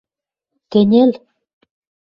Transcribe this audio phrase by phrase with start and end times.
[0.71, 1.11] –Кӹньӹл!